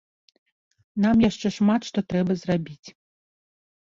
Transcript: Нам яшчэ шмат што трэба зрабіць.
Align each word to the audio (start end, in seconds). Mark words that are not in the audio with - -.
Нам 1.03 1.17
яшчэ 1.29 1.51
шмат 1.59 1.81
што 1.89 2.03
трэба 2.13 2.37
зрабіць. 2.45 2.87